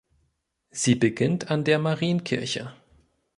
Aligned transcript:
Sie 0.71 0.95
beginnt 0.95 1.51
an 1.51 1.63
der 1.63 1.77
Marienkirche. 1.77 2.73